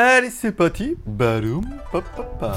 [0.00, 0.96] Allez, c'est parti.
[1.90, 2.54] Pop, pop.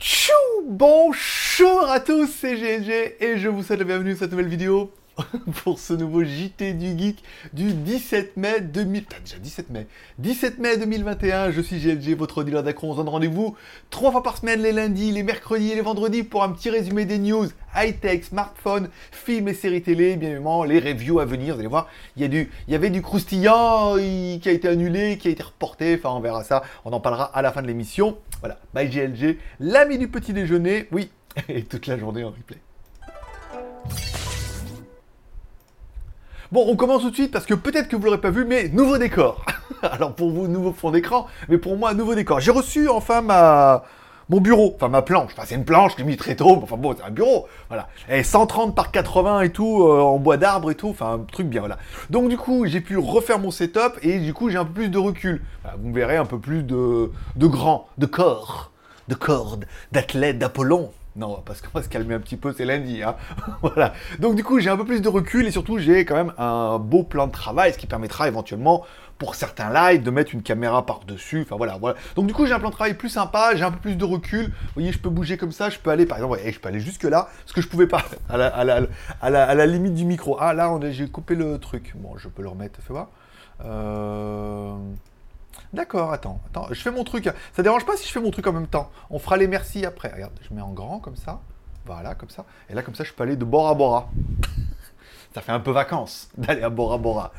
[0.00, 0.32] Tchou
[0.66, 4.92] Bonjour à tous, c'est GLG et je vous souhaite la bienvenue dans cette nouvelle vidéo
[5.64, 9.04] pour ce nouveau JT du Geek du 17 mai 2000...
[9.04, 9.86] Putain, déjà 17 mai
[10.18, 12.88] 17 mai 2021, je suis GLG, votre dealer d'accro.
[12.88, 13.56] On se donne rendez-vous
[13.90, 17.04] trois fois par semaine, les lundis, les mercredis et les vendredis pour un petit résumé
[17.04, 21.54] des news high-tech, smartphones, films et séries télé, bien évidemment, les reviews à venir.
[21.54, 25.42] Vous allez voir, il y avait du croustillant qui a été annulé, qui a été
[25.42, 25.94] reporté.
[25.96, 26.62] Enfin, on verra ça.
[26.84, 28.18] On en parlera à la fin de l'émission.
[28.40, 30.88] Voilà, bye GLG, l'ami du petit déjeuner.
[30.92, 31.10] Oui,
[31.48, 32.58] et toute la journée en replay.
[36.50, 38.70] Bon, on commence tout de suite parce que peut-être que vous l'aurez pas vu, mais
[38.70, 39.44] nouveau décor.
[39.82, 42.40] Alors pour vous, nouveau fond d'écran, mais pour moi, nouveau décor.
[42.40, 43.84] J'ai reçu enfin ma
[44.30, 45.32] mon bureau, enfin ma planche.
[45.34, 47.46] Enfin c'est une planche j'ai mis très tôt, enfin bon, c'est un bureau.
[47.68, 47.88] Voilà.
[48.08, 51.48] Et 130 par 80 et tout, euh, en bois d'arbre et tout, enfin un truc
[51.48, 51.76] bien, voilà.
[52.08, 54.88] Donc du coup, j'ai pu refaire mon setup et du coup, j'ai un peu plus
[54.88, 55.42] de recul.
[55.78, 58.70] Vous me verrez un peu plus de, de grand, de corps,
[59.08, 60.92] de cordes, d'athlète, d'Apollon.
[61.18, 63.02] Non, parce qu'on va se calmer un petit peu, c'est lundi.
[63.02, 63.16] Hein
[63.62, 63.92] voilà.
[64.20, 66.78] Donc du coup, j'ai un peu plus de recul et surtout, j'ai quand même un
[66.78, 68.84] beau plan de travail, ce qui permettra éventuellement
[69.18, 71.42] pour certains lives de mettre une caméra par-dessus.
[71.42, 71.96] Enfin voilà, voilà.
[72.14, 74.04] Donc du coup, j'ai un plan de travail plus sympa, j'ai un peu plus de
[74.04, 74.44] recul.
[74.46, 76.78] Vous voyez, je peux bouger comme ça, je peux aller, par exemple, je peux aller
[76.78, 78.46] jusque là, ce que je pouvais pas à la,
[79.20, 80.36] à la limite du micro.
[80.38, 81.94] Ah là, j'ai coupé le truc.
[81.96, 83.08] Bon, je peux le remettre, fais voir.
[83.64, 84.76] Euh...
[85.72, 87.30] D'accord, attends, attends, je fais mon truc.
[87.52, 88.90] Ça dérange pas si je fais mon truc en même temps.
[89.10, 90.10] On fera les merci après.
[90.12, 91.40] Regarde, je mets en grand comme ça.
[91.84, 92.44] Voilà, comme ça.
[92.68, 94.10] Et là, comme ça, je peux aller de Bora Bora.
[95.34, 97.32] Ça fait un peu vacances d'aller à Bora Bora.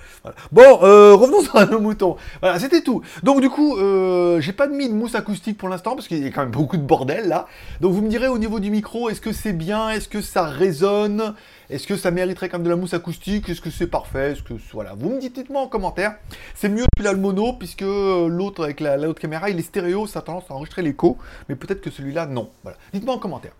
[0.51, 2.17] Bon, euh, revenons à nos moutons.
[2.41, 3.01] Voilà, c'était tout.
[3.23, 6.27] Donc du coup, euh, j'ai pas mis de mousse acoustique pour l'instant parce qu'il y
[6.27, 7.47] a quand même beaucoup de bordel là.
[7.81, 9.89] Donc vous me direz au niveau du micro, est-ce que c'est bien?
[9.89, 11.33] Est-ce que ça résonne?
[11.69, 13.49] Est-ce que ça mériterait quand même de la mousse acoustique?
[13.49, 14.31] Est-ce que c'est parfait?
[14.31, 16.15] Est-ce que voilà, vous me dites dites-moi en commentaire.
[16.55, 20.07] C'est mieux depuis là le mono puisque l'autre avec la, l'autre caméra, il est stéréo,
[20.07, 22.49] ça a tendance à enregistrer l'écho, mais peut-être que celui-là non.
[22.63, 23.53] Voilà, dites-moi en commentaire.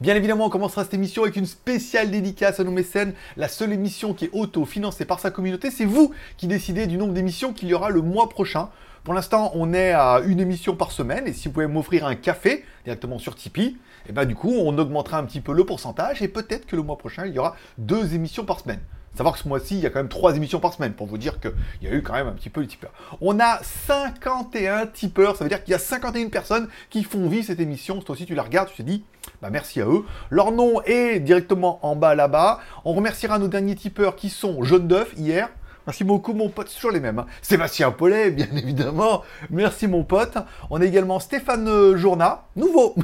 [0.00, 3.14] Bien évidemment, on commencera cette émission avec une spéciale dédicace à nos mécènes.
[3.36, 7.12] La seule émission qui est auto-financée par sa communauté, c'est vous qui décidez du nombre
[7.12, 8.68] d'émissions qu'il y aura le mois prochain.
[9.04, 12.16] Pour l'instant, on est à une émission par semaine, et si vous pouvez m'offrir un
[12.16, 13.76] café directement sur Tipeee, et
[14.10, 16.82] eh ben du coup, on augmentera un petit peu le pourcentage, et peut-être que le
[16.82, 18.80] mois prochain, il y aura deux émissions par semaine.
[19.16, 21.16] Savoir que ce mois-ci, il y a quand même trois émissions par semaine, pour vous
[21.16, 22.92] dire qu'il y a eu quand même un petit peu de tipeurs.
[23.22, 27.46] On a 51 tipeurs, ça veut dire qu'il y a 51 personnes qui font vivre
[27.46, 28.00] cette émission.
[28.00, 29.04] Toi aussi, tu la regardes, tu te dis,
[29.40, 30.04] bah merci à eux.
[30.28, 32.60] Leur nom est directement en bas là-bas.
[32.84, 35.48] On remerciera nos derniers tipeurs qui sont Jaune d'œuf hier.
[35.86, 37.20] Merci beaucoup mon pote, c'est toujours les mêmes.
[37.20, 37.26] Hein.
[37.42, 39.22] Sébastien Paulet, bien évidemment.
[39.50, 40.36] Merci mon pote.
[40.68, 42.96] On a également Stéphane euh, Journa, nouveau.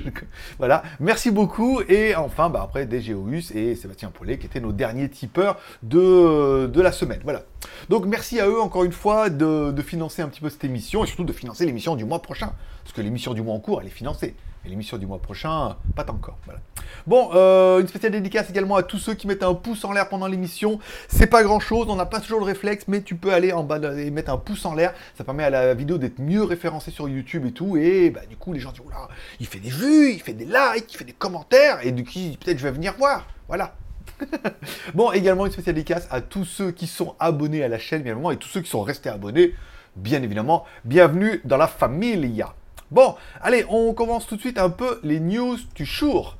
[0.58, 1.80] voilà, merci beaucoup.
[1.88, 6.80] Et enfin, bah, après DGOUS et Sébastien Paulet qui étaient nos derniers tipeurs de, de
[6.80, 7.20] la semaine.
[7.24, 7.42] Voilà.
[7.88, 11.02] Donc merci à eux encore une fois de, de financer un petit peu cette émission
[11.02, 12.52] et surtout de financer l'émission du mois prochain.
[12.84, 14.36] Parce que l'émission du mois en cours, elle est financée.
[14.64, 16.38] Et l'émission du mois prochain, pas encore.
[16.44, 16.60] Voilà.
[17.06, 20.08] Bon, euh, une spéciale dédicace également à tous ceux qui mettent un pouce en l'air
[20.08, 20.78] pendant l'émission.
[21.08, 23.62] C'est pas grand chose, on n'a pas toujours le réflexe, mais tu peux aller en
[23.62, 24.92] bas et mettre un pouce en l'air.
[25.16, 27.76] Ça permet à la vidéo d'être mieux référencée sur YouTube et tout.
[27.76, 29.08] Et bah, du coup, les gens disent, oula,
[29.40, 31.78] il fait des vues, il fait des likes, il fait des commentaires.
[31.86, 33.26] Et du coup, peut-être je vais venir voir.
[33.46, 33.74] Voilà.
[34.94, 38.12] bon, également une spéciale dédicace à tous ceux qui sont abonnés à la chaîne, bien
[38.12, 39.54] évidemment, et tous ceux qui sont restés abonnés,
[39.96, 40.64] bien évidemment.
[40.84, 42.54] Bienvenue dans la familia.
[42.90, 46.38] Bon, allez, on commence tout de suite un peu les news du jour.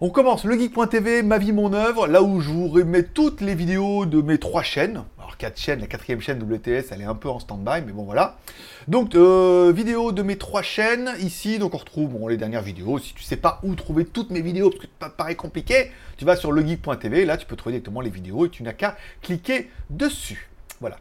[0.00, 3.54] On commence le geek.tv, ma vie, mon œuvre, là où je vous remets toutes les
[3.54, 5.04] vidéos de mes trois chaînes.
[5.18, 8.04] Alors, quatre chaînes, la quatrième chaîne WTS, elle est un peu en stand-by, mais bon,
[8.04, 8.38] voilà.
[8.88, 12.98] Donc, euh, vidéo de mes trois chaînes, ici, donc on retrouve les dernières vidéos.
[12.98, 16.24] Si tu sais pas où trouver toutes mes vidéos, parce que ça paraît compliqué, tu
[16.24, 19.68] vas sur legeek.tv, là, tu peux trouver directement les vidéos et tu n'as qu'à cliquer
[19.90, 20.48] dessus.
[20.80, 20.96] Voilà.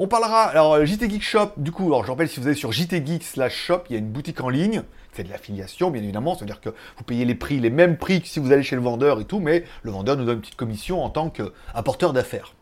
[0.00, 2.70] On parlera, alors JT Geek Shop, du coup, alors je rappelle, si vous allez sur
[2.70, 6.00] JT Geek slash shop, il y a une boutique en ligne, c'est de l'affiliation, bien
[6.00, 8.76] évidemment, c'est-à-dire que vous payez les prix, les mêmes prix que si vous allez chez
[8.76, 12.12] le vendeur et tout, mais le vendeur nous donne une petite commission en tant qu'apporteur
[12.12, 12.54] d'affaires.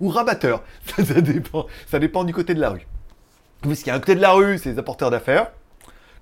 [0.00, 2.86] Ou rabatteur, ça, dépend, ça dépend du côté de la rue.
[3.62, 5.50] Puisqu'il y a un côté de la rue, c'est les apporteurs d'affaires,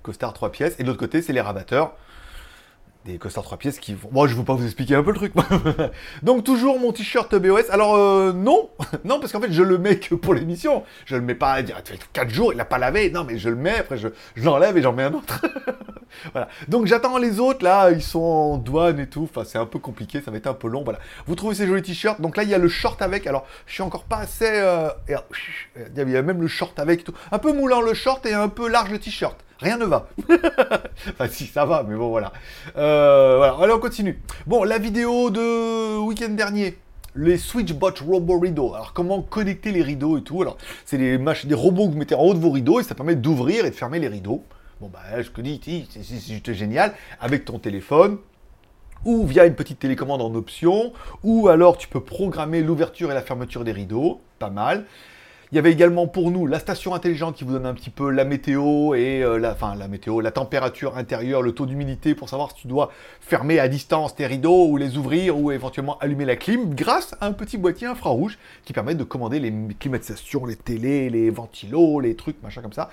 [0.03, 1.97] costard 3 pièces, et de l'autre côté, c'est les rabatteurs,
[3.05, 4.09] des costards 3 pièces qui vont...
[4.11, 5.33] Moi, je ne veux pas vous expliquer un peu le truc.
[6.23, 7.71] Donc, toujours mon t-shirt BOS.
[7.71, 8.69] Alors, euh, non.
[9.03, 10.83] non, parce qu'en fait, je le mets que pour l'émission.
[11.05, 11.81] Je le mets pas à dire,
[12.13, 13.09] 4 jours, il n'a pas lavé.
[13.09, 15.41] Non, mais je le mets, après, je, l'enlève et j'en mets un autre.
[16.31, 16.47] voilà.
[16.67, 17.63] Donc, j'attends les autres.
[17.63, 19.23] Là, ils sont en douane et tout.
[19.23, 20.21] Enfin, c'est un peu compliqué.
[20.21, 20.83] Ça va être un peu long.
[20.83, 20.99] Voilà.
[21.25, 22.21] Vous trouvez ces jolis t-shirts.
[22.21, 23.25] Donc là, il y a le short avec.
[23.25, 24.45] Alors, je suis encore pas assez...
[24.47, 27.13] Euh, il y a même le short avec tout.
[27.31, 30.07] Un peu moulant le short et un peu large le t-shirt rien ne va.
[31.09, 32.33] enfin, si, ça va, mais bon, voilà.
[32.77, 34.21] Euh, voilà, allez, on continue.
[34.47, 36.77] Bon, la vidéo de week-end dernier.
[37.15, 38.73] les SwitchBot Robo Rideau.
[38.73, 42.15] Alors comment connecter les rideaux et tout Alors c'est des, des robots que vous mettez
[42.15, 44.43] en haut de vos rideaux et ça permet d'ouvrir et de fermer les rideaux.
[44.79, 48.17] Bon bah je te dis, c'est juste génial avec ton téléphone
[49.05, 50.93] ou via une petite télécommande en option,
[51.23, 54.85] ou alors tu peux programmer l'ouverture et la fermeture des rideaux, pas mal.
[55.51, 58.09] Il y avait également pour nous la station intelligente qui vous donne un petit peu
[58.09, 62.29] la météo et euh, la, enfin, la météo, la température intérieure, le taux d'humidité pour
[62.29, 62.89] savoir si tu dois
[63.19, 67.25] fermer à distance tes rideaux ou les ouvrir ou éventuellement allumer la clim grâce à
[67.25, 72.15] un petit boîtier infrarouge qui permet de commander les climatisations, les télés, les ventilos, les
[72.15, 72.89] trucs, machin comme ça.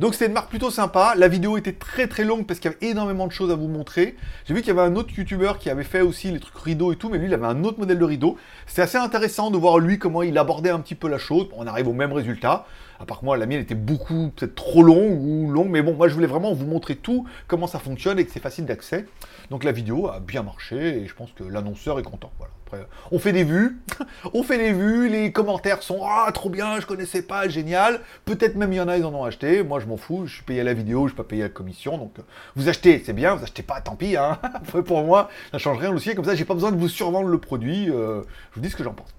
[0.00, 1.14] Donc c'est une marque plutôt sympa.
[1.16, 3.68] La vidéo était très très longue parce qu'il y avait énormément de choses à vous
[3.68, 4.16] montrer.
[4.46, 6.92] J'ai vu qu'il y avait un autre youtubeur qui avait fait aussi les trucs rideaux
[6.92, 8.36] et tout, mais lui il avait un autre modèle de rideau.
[8.66, 11.46] C'est assez intéressant de voir lui comment il abordait un petit peu la chose.
[11.56, 12.66] On a au même résultat.
[12.98, 15.94] À part que moi, la mienne était beaucoup, peut-être trop long ou long, mais bon,
[15.94, 19.06] moi je voulais vraiment vous montrer tout, comment ça fonctionne et que c'est facile d'accès.
[19.50, 22.32] Donc la vidéo a bien marché et je pense que l'annonceur est content.
[22.38, 22.52] Voilà.
[22.66, 23.78] Après, on fait des vues,
[24.34, 28.00] on fait des vues, les commentaires sont ah trop bien, je connaissais pas, génial.
[28.24, 29.62] Peut-être même il y en a, ils en ont acheté.
[29.62, 31.46] Moi je m'en fous, je suis payé à la vidéo, je suis pas payé à
[31.46, 31.96] la commission.
[31.96, 32.22] Donc euh,
[32.56, 34.16] vous achetez, c'est bien, vous achetez pas, tant pis.
[34.16, 34.38] Hein.
[34.86, 36.14] pour moi, ça change rien aussi.
[36.14, 37.88] Comme ça, j'ai pas besoin de vous survendre le produit.
[37.90, 39.14] Euh, je vous dis ce que j'en pense.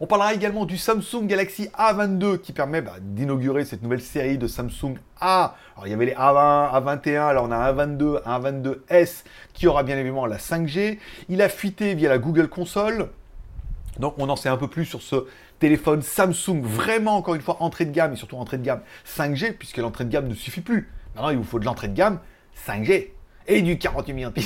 [0.00, 4.46] On parlera également du Samsung Galaxy A22 qui permet bah, d'inaugurer cette nouvelle série de
[4.46, 5.54] Samsung A.
[5.76, 9.66] Alors il y avait les A20, A21, alors on a un A22, un A22S qui
[9.66, 10.98] aura bien évidemment la 5G.
[11.28, 13.10] Il a fuité via la Google Console.
[13.98, 15.26] Donc on en sait un peu plus sur ce
[15.58, 19.52] téléphone Samsung, vraiment encore une fois entrée de gamme et surtout entrée de gamme 5G,
[19.52, 20.90] puisque l'entrée de gamme ne suffit plus.
[21.14, 22.18] Maintenant il vous faut de l'entrée de gamme
[22.66, 23.10] 5G
[23.46, 24.42] et du 48 millions de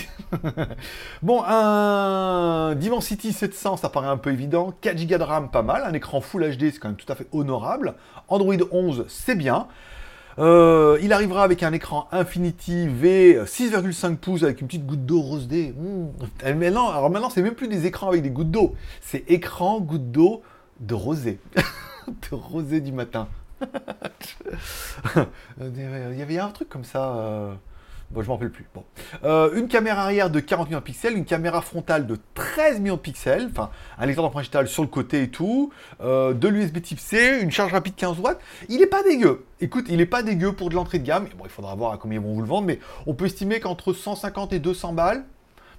[1.22, 4.72] bon, un Dimensity 700, ça paraît un peu évident.
[4.80, 5.82] 4 Go de RAM, pas mal.
[5.84, 7.94] Un écran Full HD, c'est quand même tout à fait honorable.
[8.28, 9.68] Android 11, c'est bien.
[10.38, 15.20] Euh, il arrivera avec un écran Infinity V 6,5 pouces avec une petite goutte d'eau
[15.20, 15.74] rose D.
[15.76, 16.54] Mmh.
[16.54, 18.74] Maintenant, alors maintenant, c'est même plus des écrans avec des gouttes d'eau.
[19.00, 20.42] C'est écran, goutte d'eau
[20.80, 21.38] de rosé.
[22.06, 23.28] de rosé du matin.
[25.60, 27.14] il y avait un truc comme ça.
[27.16, 27.54] Euh,
[28.10, 28.66] Bon, je m'en rappelle plus.
[28.72, 28.84] Bon.
[29.24, 32.94] Euh, une caméra arrière de 40 millions de pixels, une caméra frontale de 13 millions
[32.94, 36.80] de pixels, enfin un lecteur d'empreinte digitale sur le côté et tout, euh, de l'USB
[36.80, 38.40] type C, une charge rapide 15 watts.
[38.68, 39.44] Il est pas dégueu.
[39.60, 41.26] Écoute, il est pas dégueu pour de l'entrée de gamme.
[41.36, 43.58] Bon, il faudra voir à combien ils vont vous le vendre, mais on peut estimer
[43.58, 45.24] qu'entre 150 et 200 balles,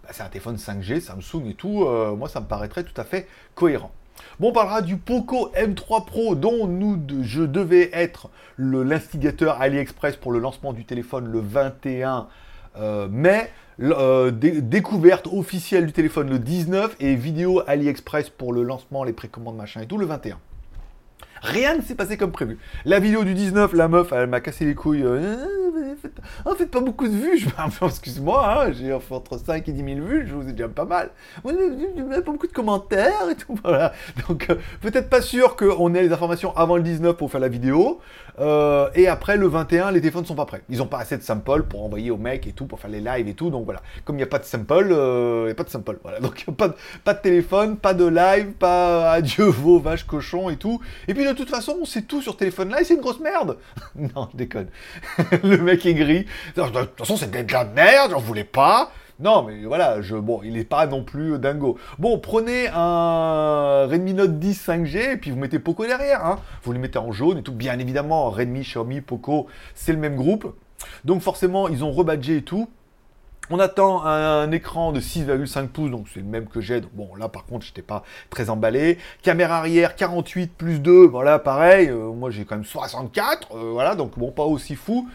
[0.03, 1.85] bah, c'est un téléphone 5G, Samsung et tout.
[1.85, 3.91] Euh, moi, ça me paraîtrait tout à fait cohérent.
[4.39, 10.31] Bon, on parlera du Poco M3 Pro dont nous, je devais être l'instigateur AliExpress pour
[10.31, 12.27] le lancement du téléphone le 21
[12.77, 13.51] euh, mai.
[13.79, 19.55] Euh, découverte officielle du téléphone le 19 et vidéo AliExpress pour le lancement, les précommandes,
[19.55, 20.39] machin et tout le 21.
[21.43, 22.57] Rien ne s'est passé comme prévu.
[22.85, 25.03] La vidéo du 19, la meuf, elle m'a cassé les couilles.
[25.03, 25.45] Euh,
[26.45, 27.37] en fait, pas beaucoup de vues.
[27.37, 30.85] Je excuse-moi, hein, j'ai entre 5 et 10 000 vues, je vous ai déjà pas
[30.85, 31.11] mal.
[31.43, 33.57] Pas beaucoup de commentaires et tout.
[33.67, 33.91] Voilà.
[34.27, 37.49] Donc, euh, peut-être pas sûr qu'on ait les informations avant le 19 pour faire la
[37.49, 37.99] vidéo.
[38.39, 40.61] Euh, et après, le 21, les téléphones sont pas prêts.
[40.69, 43.01] Ils ont pas assez de samples pour envoyer aux mecs et tout, pour faire les
[43.01, 43.49] lives et tout.
[43.49, 43.81] Donc voilà.
[44.05, 45.97] Comme il n'y a pas de sample, il n'y a pas de sample.
[46.03, 46.19] Voilà.
[46.21, 50.57] Donc, pas de, pas de téléphone, pas de live, pas adieu vos vaches cochons et
[50.57, 50.79] tout.
[51.07, 53.19] Et puis, de toute façon, on sait tout sur téléphone là et c'est une grosse
[53.19, 53.57] merde.
[53.95, 54.67] non, je déconne.
[55.43, 56.25] le mec gris.
[56.55, 58.91] De toute façon, c'est de merde, j'en voulais pas.
[59.19, 61.77] Non, mais voilà, je, bon, il n'est pas non plus dingo.
[61.97, 66.23] Bon, prenez un Redmi Note 10 5G et puis vous mettez Poco derrière.
[66.23, 66.39] Hein.
[66.61, 67.51] Vous le mettez en jaune et tout.
[67.51, 70.55] Bien évidemment, Redmi, Xiaomi, Poco, c'est le même groupe.
[71.03, 72.69] Donc forcément, ils ont rebadgé et tout.
[73.49, 76.81] On attend un, écran de 6,5 pouces, donc c'est le même que j'ai.
[76.81, 78.97] bon, là par contre, j'étais pas très emballé.
[79.21, 81.87] Caméra arrière 48 plus 2, voilà, pareil.
[81.87, 85.07] Euh, moi j'ai quand même 64, euh, voilà, donc bon, pas aussi fou.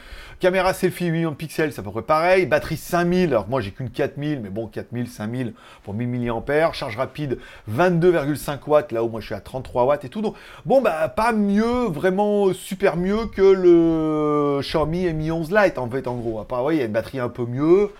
[0.42, 2.46] Caméra selfie 8 millions de pixels, c'est à peu près pareil.
[2.46, 6.72] Batterie 5000, alors moi j'ai qu'une 4000, mais bon, 4000, 5000 pour 1000 mAh.
[6.72, 7.38] Charge rapide
[7.70, 10.20] 22,5 watts, là où moi je suis à 33 watts et tout.
[10.20, 10.34] Donc
[10.66, 16.08] bon, bah pas mieux, vraiment super mieux que le Xiaomi Mi 11 Lite en fait,
[16.08, 16.40] en gros.
[16.40, 17.90] À part, ouais, il y a une batterie un peu mieux.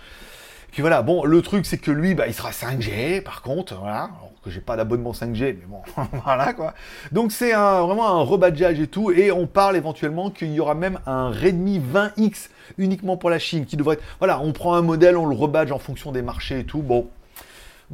[0.72, 4.10] Puis voilà, bon, le truc c'est que lui, bah, il sera 5G par contre, voilà,
[4.42, 5.82] que j'ai pas d'abonnement 5G, mais bon,
[6.24, 6.72] voilà quoi.
[7.12, 10.74] Donc c'est un, vraiment un rebadgeage et tout, et on parle éventuellement qu'il y aura
[10.74, 12.48] même un Redmi 20X
[12.78, 15.70] uniquement pour la Chine, qui devrait être, voilà, on prend un modèle, on le rebadge
[15.72, 17.08] en fonction des marchés et tout, bon.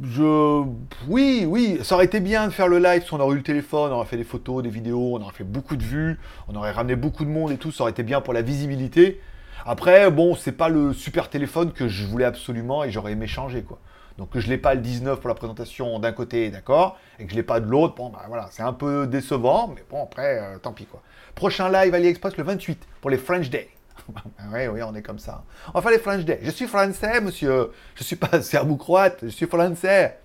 [0.01, 0.63] Je...
[1.09, 3.43] Oui, oui, ça aurait été bien de faire le live, si on aurait eu le
[3.43, 6.17] téléphone, on aurait fait des photos, des vidéos, on aurait fait beaucoup de vues,
[6.47, 9.19] on aurait ramené beaucoup de monde et tout, ça aurait été bien pour la visibilité.
[9.65, 13.63] Après, bon, c'est pas le super téléphone que je voulais absolument et j'aurais aimé changer,
[13.63, 13.79] quoi.
[14.17, 17.31] Donc que je l'ai pas le 19 pour la présentation d'un côté, d'accord, et que
[17.31, 20.39] je l'ai pas de l'autre, bon, bah voilà, c'est un peu décevant, mais bon, après,
[20.39, 21.01] euh, tant pis, quoi.
[21.35, 23.69] Prochain live AliExpress le 28 pour les French Day.
[24.53, 25.43] oui, oui, on est comme ça.
[25.73, 26.39] Faire les French Day.
[26.41, 27.71] Je suis français, monsieur.
[27.95, 30.19] Je suis pas serbe ou croate, je suis français.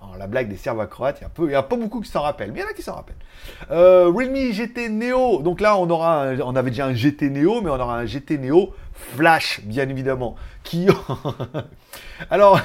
[0.00, 2.60] Alors, la blague des cerveaux croates, il y, a pas beaucoup qui s'en rappellent, mais
[2.60, 3.16] il y en a qui s'en rappellent.
[3.70, 7.80] Euh, GT Neo, donc là on aura, on avait déjà un GT Neo, mais on
[7.80, 10.36] aura un GT Neo Flash, bien évidemment.
[12.30, 12.60] Alors,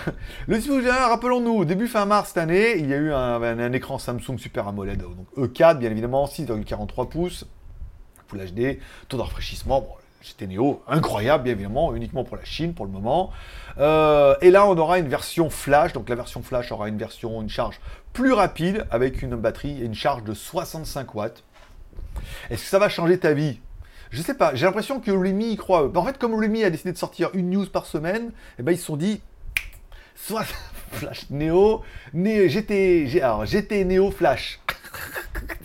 [0.47, 4.37] le dispositif, rappelons-nous, début fin mars cette année, il y a eu un, écran Samsung
[4.37, 7.45] Super AMOLED, donc E4, bien évidemment, 6,43 pouces,
[8.27, 12.85] Full HD, taux de rafraîchissement, GT Neo, incroyable, bien évidemment, uniquement pour la Chine pour
[12.85, 13.31] le moment.
[13.77, 15.91] Euh, et là, on aura une version flash.
[15.91, 17.79] Donc la version flash aura une version, une charge
[18.13, 21.43] plus rapide avec une batterie et une charge de 65 watts.
[22.49, 23.59] Est-ce que ça va changer ta vie?
[24.11, 25.91] Je sais pas, j'ai l'impression que Remy y croit.
[25.97, 28.77] En fait, comme Remy a décidé de sortir une news par semaine, eh ben, ils
[28.77, 29.21] se sont dit,
[30.15, 30.45] soit
[30.91, 34.61] Flash Neo, GT, alors, GT Neo Flash.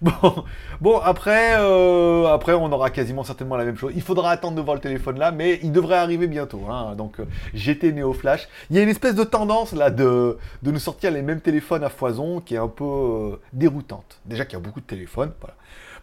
[0.80, 3.92] Bon, euh, après, on aura quasiment certainement la même chose.
[3.94, 6.62] Il faudra attendre de voir le téléphone là, mais il devrait arriver bientôt.
[6.70, 6.94] Hein.
[6.96, 7.24] Donc, euh,
[7.54, 8.48] GT Neo Flash.
[8.70, 11.88] Il y a une espèce de tendance là de, nous sortir les mêmes téléphones à
[11.88, 14.18] foison qui est un peu euh, déroutante.
[14.24, 15.32] Déjà qu'il y a beaucoup de téléphones.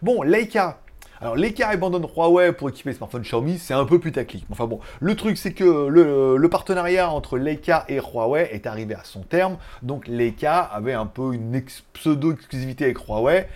[0.02, 0.78] Bon, Leica.
[1.20, 4.44] Alors, Leica abandonne Huawei pour équiper les smartphones Xiaomi, c'est un peu putaclic.
[4.50, 9.04] Enfin bon, le truc c'est que le, partenariat entre Leica et Huawei est arrivé à
[9.04, 9.56] son terme.
[9.82, 11.60] Donc Leica avait un peu une
[11.92, 13.48] pseudo-exclusivité avec Huawei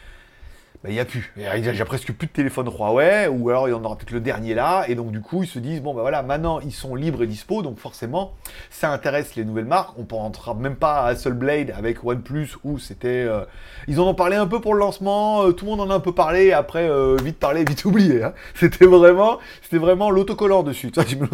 [0.83, 1.33] bah, il n'y a plus.
[1.37, 4.11] Il y a presque plus de téléphone Huawei, ou alors il y en aura peut-être
[4.11, 6.73] le dernier là, et donc du coup ils se disent, bon bah voilà, maintenant ils
[6.73, 8.35] sont libres et dispo, donc forcément
[8.71, 9.97] ça intéresse les nouvelles marques.
[9.97, 13.09] On ne rentrera même pas à Blade avec OnePlus, où c'était...
[13.09, 13.45] Euh,
[13.87, 15.95] ils en ont parlé un peu pour le lancement, euh, tout le monde en a
[15.95, 18.25] un peu parlé, après euh, vite parlé, vite oublié.
[18.25, 18.33] Hein.
[18.55, 21.29] C'était vraiment c'était vraiment l'autocollant dessus, tu vois,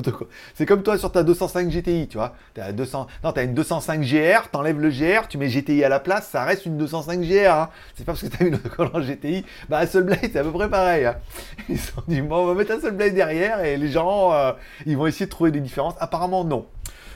[0.55, 2.35] C'est comme toi sur ta 205 GTI, tu vois.
[2.61, 3.07] As 200...
[3.25, 6.29] Non, tu as une 205 GR, t'enlèves le GR, tu mets GTI à la place,
[6.29, 7.51] ça reste une 205 GR.
[7.51, 7.69] Hein.
[7.95, 9.38] C'est pas parce que tu as une autocollant GTI
[9.69, 11.07] bah Bah, Blade, c'est à peu près pareil.
[11.07, 11.17] Hein.
[11.69, 14.53] Ils se sont dit, bon, on va mettre un Blade derrière et les gens, euh,
[14.87, 15.95] ils vont essayer de trouver des différences.
[16.01, 16.67] Apparemment, non.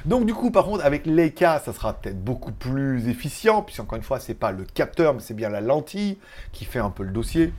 [0.04, 3.96] Donc du coup, par contre, avec Leica, ça sera peut-être beaucoup plus efficient, puisque encore
[3.96, 6.18] une fois, c'est pas le capteur, mais c'est bien la lentille
[6.50, 7.52] qui fait un peu le dossier.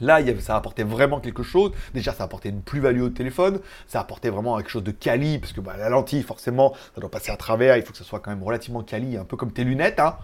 [0.00, 1.70] Là, ça apportait vraiment quelque chose.
[1.94, 3.60] Déjà, ça apportait une plus-value au téléphone.
[3.86, 7.10] Ça apportait vraiment quelque chose de quali, parce que bah, la lentille, forcément, ça doit
[7.10, 7.76] passer à travers.
[7.76, 10.00] Il faut que ça soit quand même relativement quali, un peu comme tes lunettes.
[10.00, 10.16] Hein.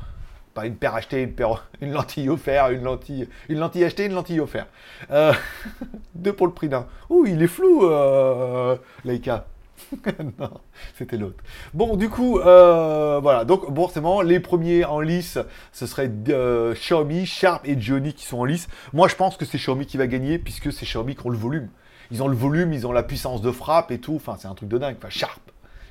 [0.55, 4.15] Pas une paire achetée, une, paire, une lentille offerte, une lentille, une lentille achetée, une
[4.15, 4.69] lentille offerte.
[5.11, 5.33] Euh,
[6.15, 6.87] deux pour le prix d'un.
[7.09, 9.47] Ouh, il est flou, euh, Leica.
[10.39, 10.51] non,
[10.97, 11.43] c'était l'autre.
[11.75, 13.45] Bon, du coup, euh, voilà.
[13.45, 15.39] Donc, forcément, les premiers en lice,
[15.73, 18.69] ce serait euh, Xiaomi, Sharp et Johnny qui sont en lice.
[18.93, 21.39] Moi, je pense que c'est Xiaomi qui va gagner, puisque c'est Xiaomi qui ont le
[21.39, 21.69] volume.
[22.11, 24.17] Ils ont le volume, ils ont la puissance de frappe et tout.
[24.17, 24.97] Enfin, c'est un truc de dingue.
[24.99, 25.41] Enfin, Sharp.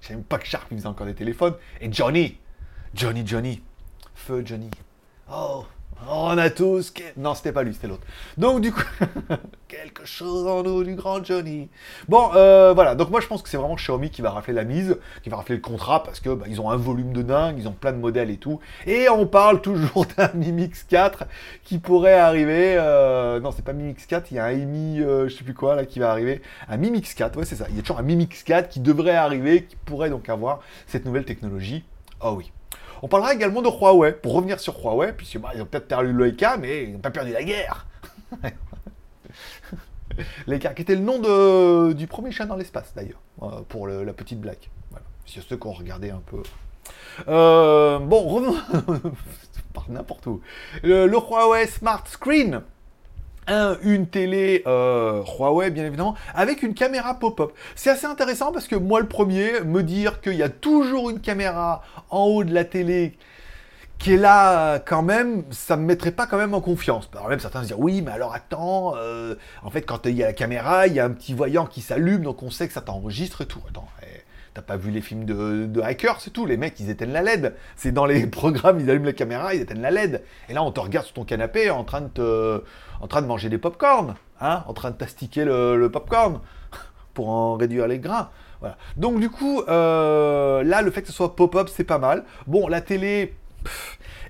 [0.01, 1.55] Je savais même pas que Sharp, il faisait encore des téléphones.
[1.81, 2.37] Et Johnny.
[2.93, 3.61] Johnny, Johnny.
[4.45, 4.69] Johnny.
[5.31, 5.65] Oh,
[6.07, 6.93] on a tous.
[7.17, 8.05] Non, c'était pas lui, c'était l'autre.
[8.37, 8.81] Donc, du coup,
[9.67, 11.69] quelque chose en nous du grand Johnny.
[12.07, 12.95] Bon, euh, voilà.
[12.95, 15.37] Donc, moi, je pense que c'est vraiment Xiaomi qui va rafler la mise, qui va
[15.37, 17.91] rafler le contrat parce que bah, ils ont un volume de dingue, ils ont plein
[17.91, 18.59] de modèles et tout.
[18.87, 21.25] Et on parle toujours d'un Mi Mix 4
[21.63, 22.75] qui pourrait arriver.
[22.77, 25.43] Euh, non, c'est pas Mi Mix 4, il y a un Mi, euh, je sais
[25.43, 26.41] plus quoi là qui va arriver.
[26.69, 27.65] Un Mi Mix 4, ouais, c'est ça.
[27.69, 30.61] Il y a toujours un Mi Mix 4 qui devrait arriver, qui pourrait donc avoir
[30.87, 31.83] cette nouvelle technologie.
[32.21, 32.51] Oh oui.
[33.01, 36.11] On parlera également de Huawei, pour revenir sur Huawei, puisque bah, ils ont peut-être perdu
[36.11, 37.87] l'Oika, mais ils n'ont pas perdu la guerre.
[40.47, 41.19] L'Oika, qui était le nom
[41.93, 44.69] du premier chat dans l'espace, d'ailleurs, euh, pour la petite blague.
[44.91, 45.05] Voilà.
[45.25, 46.43] C'est ceux qui ont regardé un peu.
[47.27, 48.57] Euh, bon, revenons
[49.73, 50.41] par n'importe où.
[50.83, 52.63] le Huawei Smart Screen
[53.81, 57.51] une télé euh, Huawei, bien évidemment, avec une caméra pop-up.
[57.75, 61.19] C'est assez intéressant parce que moi, le premier, me dire qu'il y a toujours une
[61.19, 63.17] caméra en haut de la télé
[63.99, 67.09] qui est là quand même, ça me mettrait pas quand même en confiance.
[67.13, 70.23] Alors même certains se disent oui, mais alors attends, euh, en fait quand il y
[70.23, 72.73] a la caméra, il y a un petit voyant qui s'allume, donc on sait que
[72.73, 73.59] ça t'enregistre et tout.
[73.67, 73.89] Attends,
[74.53, 76.45] T'as pas vu les films de, hackers, c'est tout.
[76.45, 77.55] Les mecs, ils éteignent la LED.
[77.75, 80.23] C'est dans les programmes, ils allument la caméra, ils éteignent la LED.
[80.49, 82.63] Et là, on te regarde sur ton canapé en train de,
[83.01, 86.39] en train de manger des pop-corn, hein, en train de tastiquer le, pop-corn
[87.13, 88.29] pour en réduire les grains.
[88.59, 88.77] Voilà.
[88.97, 92.25] Donc du coup, euh, là, le fait que ce soit pop-up, c'est pas mal.
[92.47, 93.33] Bon, la télé,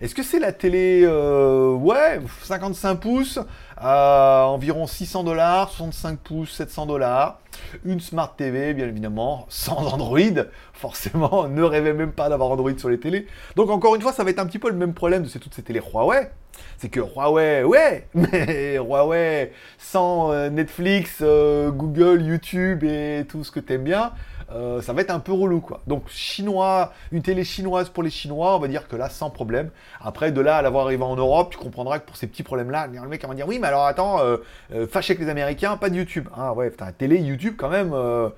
[0.01, 3.39] est-ce que c'est la télé, euh, ouais, 55 pouces,
[3.75, 7.39] à environ 600 dollars, 65 pouces, 700 dollars,
[7.85, 12.89] une Smart TV, bien évidemment, sans Android, forcément, ne rêvez même pas d'avoir Android sur
[12.89, 13.27] les télés.
[13.55, 15.53] Donc encore une fois, ça va être un petit peu le même problème de toutes
[15.53, 16.29] ces télés Huawei,
[16.77, 23.51] c'est que Huawei, ouais, mais Huawei sans euh, Netflix, euh, Google, YouTube et tout ce
[23.51, 24.11] que t'aimes bien,
[24.51, 25.81] euh, ça va être un peu relou quoi.
[25.85, 29.69] Donc chinois, une télé chinoise pour les Chinois, on va dire que là sans problème.
[30.01, 32.87] Après de là à l'avoir arrivé en Europe, tu comprendras Chirac pour ces petits problèmes-là.
[32.87, 34.37] Le mec va dire oui, mais alors attends, euh,
[34.73, 36.27] euh, avec les Américains, pas de YouTube.
[36.35, 37.91] Ah ouais, putain, télé, YouTube quand même.
[37.93, 38.29] Euh,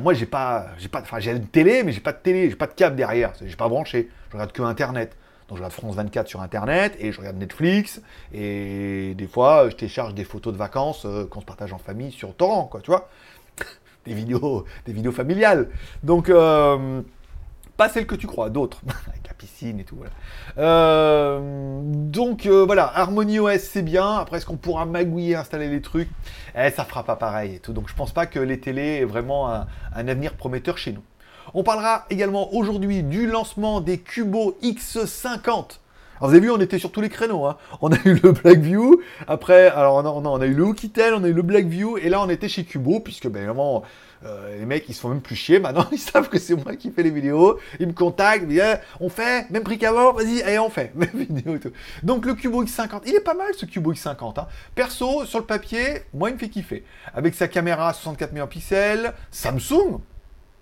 [0.00, 2.56] moi, j'ai pas, j'ai pas, enfin, j'ai une télé, mais j'ai pas de télé, j'ai
[2.56, 4.10] pas de câble derrière, j'ai pas branché.
[4.28, 5.16] Je regarde que Internet.
[5.48, 8.02] Donc je regarde France 24 sur Internet et je regarde Netflix
[8.34, 12.34] et des fois je télécharge des photos de vacances qu'on se partage en famille sur
[12.34, 13.08] Torrent, quoi, tu vois.
[14.06, 15.68] Des vidéos, des vidéos familiales.
[16.02, 16.30] Donc
[17.76, 19.96] pas celles que tu crois, d'autres, avec piscine et tout.
[19.96, 20.12] Voilà.
[20.58, 24.16] Euh, donc euh, voilà, Harmony OS c'est bien.
[24.16, 26.08] Après, est-ce qu'on pourra magouiller, installer les trucs?
[26.56, 27.72] Eh, ça fera pas pareil et tout.
[27.72, 31.02] Donc je pense pas que les télés aient vraiment un, avenir prometteur chez nous.
[31.54, 35.78] On parlera également aujourd'hui du lancement des Cubo X50.
[36.18, 37.44] Alors vous avez vu, on était sur tous les créneaux.
[37.44, 37.56] Hein.
[37.80, 41.24] On a eu le Blackview, après, alors on a, on a eu le Oukitel, on
[41.24, 43.82] a eu le Blackview, et là on était chez Cubo, puisque ben, vraiment,
[44.24, 45.58] euh, les mecs, ils se font même plus chier.
[45.58, 47.58] Maintenant, ils savent que c'est moi qui fais les vidéos.
[47.80, 50.92] Ils me contactent, ils me disent, on fait, même prix qu'avant, vas-y, et on fait.
[50.96, 51.72] Même vidéo et tout.
[52.02, 54.40] Donc, le Cubo X50, il est pas mal ce Cubo X50.
[54.40, 54.46] Hein.
[54.74, 56.84] Perso, sur le papier, moi, il me fait kiffer.
[57.14, 60.00] Avec sa caméra 64 mégapixels, Samsung,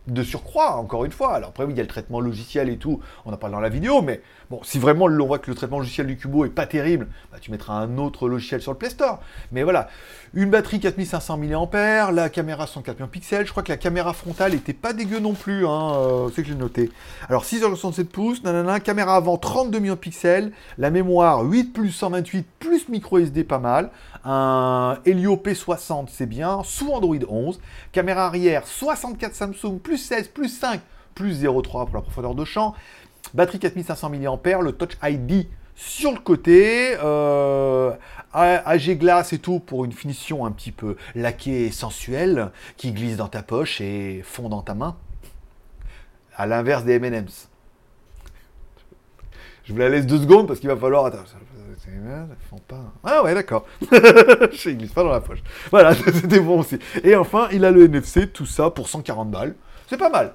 [0.07, 1.35] de surcroît, encore une fois.
[1.35, 3.61] Alors après, oui, il y a le traitement logiciel et tout, on en parle dans
[3.61, 4.21] la vidéo, mais
[4.51, 7.39] bon, si vraiment on voit que le traitement logiciel du Cubo est pas terrible, bah,
[7.41, 9.21] tu mettras un autre logiciel sur le Play Store.
[9.53, 9.89] Mais voilà,
[10.35, 14.73] une batterie 4500 mAh, la caméra 104 pixels, je crois que la caméra frontale était
[14.73, 16.91] pas dégueu non plus, hein, euh, c'est que j'ai noté.
[17.29, 23.19] Alors 6,67 pouces, nanana, caméra avant 32 pixels, la mémoire 8 plus 128 plus micro
[23.19, 23.91] SD pas mal,
[24.25, 27.61] un Helio P60 c'est bien, sous Android 11,
[27.93, 30.81] caméra arrière 64 Samsung plus 16 plus 5
[31.15, 32.75] plus 0,3 pour la profondeur de champ,
[33.35, 37.93] batterie 4500 mAh, le Touch ID sur le côté, euh,
[38.33, 43.17] AG glace et tout pour une finition un petit peu laquée et sensuelle qui glisse
[43.17, 44.97] dans ta poche et fond dans ta main.
[46.37, 47.49] À l'inverse des M&M's.
[49.65, 51.07] Je vous la laisse deux secondes parce qu'il va falloir.
[51.07, 51.19] Attends,
[52.69, 52.93] pas.
[53.03, 53.67] Ah ouais, d'accord.
[53.91, 55.43] Je glisse pas dans la poche.
[55.71, 56.79] Voilà, c'était bon aussi.
[57.03, 59.55] Et enfin, il a le NFC, tout ça pour 140 balles.
[59.89, 60.35] C'est pas mal.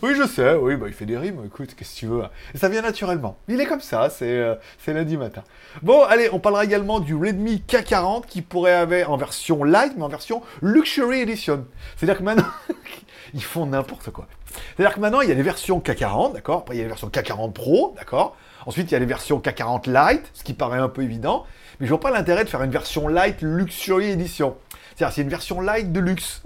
[0.00, 2.22] Oui, je sais, oui, bah, il fait des rimes, écoute, qu'est-ce que tu veux.
[2.54, 3.36] Et ça vient naturellement.
[3.46, 4.54] Il est comme ça, c'est euh,
[4.86, 5.42] lundi matin.
[5.82, 10.02] Bon, allez, on parlera également du Redmi K40 qui pourrait avoir en version light, mais
[10.02, 11.66] en version Luxury Edition.
[11.96, 12.46] C'est-à-dire que maintenant,
[13.34, 14.28] ils font n'importe quoi.
[14.76, 16.88] C'est-à-dire que maintenant, il y a les versions K40, d'accord Après, il y a les
[16.88, 18.36] versions K40 Pro, d'accord
[18.66, 21.44] Ensuite, il y a les versions K40 Lite, ce qui paraît un peu évident.
[21.80, 24.56] Mais je vois pas l'intérêt de faire une version Lite Luxury Edition.
[24.94, 26.42] C'est-à-dire, c'est une version Lite de luxe.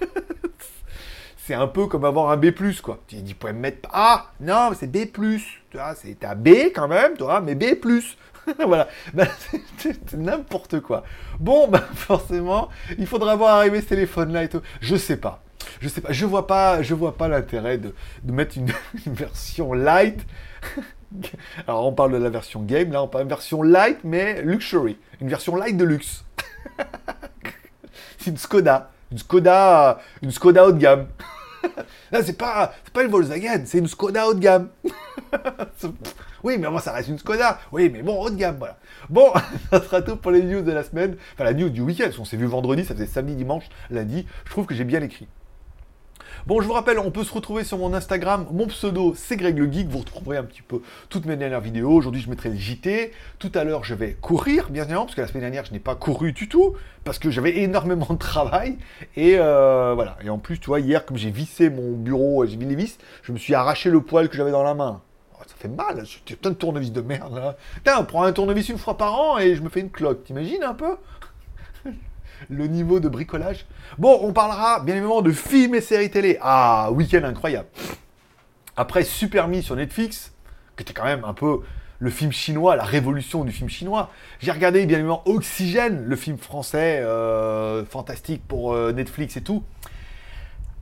[1.36, 2.98] c'est un peu comme avoir un B+, quoi.
[3.08, 3.88] Tu dis, me mettre...
[3.92, 5.10] Ah, non, c'est B+.
[5.12, 7.64] Tu vois, c'est un B quand même, tu vois, mais B+.
[8.66, 9.26] voilà, bah,
[9.78, 11.04] c'est n'importe quoi.
[11.40, 14.60] Bon, bah, forcément, il faudra voir arriver ce téléphone-là et tout.
[14.80, 15.42] Je sais pas.
[15.80, 16.12] Je sais pas.
[16.12, 17.92] Je vois pas, je vois pas l'intérêt de,
[18.24, 18.72] mettre une,
[19.06, 20.24] version light.
[21.66, 24.98] Alors, on parle de la version game, là, on parle de version light, mais luxury.
[25.20, 26.24] Une version light de luxe.
[28.18, 28.90] c'est une Skoda.
[29.10, 31.06] Une Skoda, une Skoda haut de gamme.
[32.12, 34.68] Là, c'est pas, pas une Volkswagen, c'est une Skoda haut de gamme.
[36.46, 37.58] Oui, mais moi, ça reste une Skoda.
[37.72, 38.78] Oui, mais bon, haut de gamme, voilà.
[39.08, 39.32] Bon,
[39.70, 41.16] ça sera tout pour les news de la semaine.
[41.34, 42.08] Enfin, la news du week-end.
[42.20, 44.28] On s'est vu vendredi, ça faisait samedi, dimanche, lundi.
[44.44, 45.26] Je trouve que j'ai bien écrit.
[46.46, 48.46] Bon, je vous rappelle, on peut se retrouver sur mon Instagram.
[48.52, 49.88] Mon pseudo, c'est Greg le Geek.
[49.88, 51.90] Vous retrouverez un petit peu toutes mes dernières vidéos.
[51.90, 53.10] Aujourd'hui, je mettrai le JT.
[53.40, 55.80] Tout à l'heure, je vais courir, bien évidemment, parce que la semaine dernière, je n'ai
[55.80, 58.78] pas couru du tout, parce que j'avais énormément de travail.
[59.16, 60.16] Et euh, voilà.
[60.22, 62.98] Et en plus, tu vois, hier, comme j'ai vissé mon bureau, j'ai mis les vis,
[63.24, 65.02] je me suis arraché le poil que j'avais dans la main.
[65.56, 66.04] Fait mal,
[66.40, 67.56] plein de tournevis de merde là.
[67.76, 70.24] Putain, on prend un tournevis une fois par an et je me fais une cloque.
[70.24, 70.96] T'imagines un peu?
[72.50, 73.64] Le niveau de bricolage.
[73.96, 76.38] Bon, on parlera bien évidemment de films et séries télé.
[76.42, 77.68] Ah, week-end incroyable.
[78.76, 80.34] Après Super Me sur Netflix,
[80.76, 81.60] qui était quand même un peu
[81.98, 84.10] le film chinois, la révolution du film chinois.
[84.40, 89.64] J'ai regardé bien évidemment Oxygène, le film français euh, fantastique pour euh, Netflix et tout.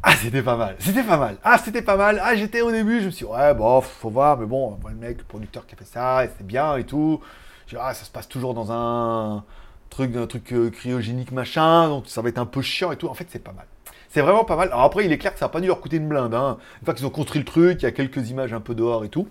[0.07, 1.39] Ah, c'était pas mal, c'était pas mal.
[1.43, 2.21] Ah, c'était pas mal.
[2.23, 4.95] Ah, j'étais au début, je me suis dit, ouais, bon, faut voir, mais bon, le
[4.95, 7.21] mec, le producteur qui a fait ça, c'était bien et tout.
[7.67, 9.45] Je ah, ça se passe toujours dans un,
[9.89, 13.09] truc, un truc euh, cryogénique machin, donc ça va être un peu chiant et tout.
[13.09, 13.65] En fait, c'est pas mal.
[14.11, 14.69] C'est vraiment pas mal.
[14.69, 16.35] Alors après, il est clair que ça va pas dû leur coûter une blinde.
[16.35, 16.59] Hein.
[16.81, 19.05] Une fois qu'ils ont construit le truc, il y a quelques images un peu dehors
[19.05, 19.27] et tout.